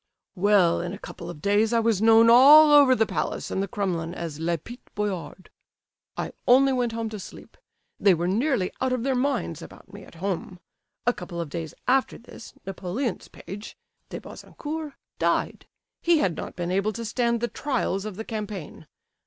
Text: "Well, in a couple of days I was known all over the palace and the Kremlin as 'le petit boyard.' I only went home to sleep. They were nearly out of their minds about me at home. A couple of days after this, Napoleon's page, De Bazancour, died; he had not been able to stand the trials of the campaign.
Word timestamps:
"Well, 0.33 0.81
in 0.81 0.93
a 0.93 0.97
couple 0.97 1.29
of 1.29 1.43
days 1.43 1.71
I 1.73 1.79
was 1.79 2.01
known 2.01 2.27
all 2.27 2.71
over 2.71 2.95
the 2.95 3.05
palace 3.05 3.51
and 3.51 3.61
the 3.61 3.67
Kremlin 3.67 4.15
as 4.15 4.39
'le 4.39 4.57
petit 4.57 4.81
boyard.' 4.95 5.51
I 6.17 6.31
only 6.47 6.73
went 6.73 6.91
home 6.93 7.07
to 7.09 7.19
sleep. 7.19 7.55
They 7.99 8.15
were 8.15 8.27
nearly 8.27 8.71
out 8.81 8.93
of 8.93 9.03
their 9.03 9.13
minds 9.13 9.61
about 9.61 9.93
me 9.93 10.03
at 10.03 10.15
home. 10.15 10.59
A 11.05 11.13
couple 11.13 11.39
of 11.39 11.49
days 11.49 11.75
after 11.87 12.17
this, 12.17 12.55
Napoleon's 12.65 13.27
page, 13.27 13.77
De 14.09 14.19
Bazancour, 14.19 14.95
died; 15.19 15.67
he 16.01 16.17
had 16.17 16.35
not 16.35 16.55
been 16.55 16.71
able 16.71 16.93
to 16.93 17.05
stand 17.05 17.39
the 17.39 17.47
trials 17.47 18.03
of 18.03 18.15
the 18.15 18.25
campaign. 18.25 18.87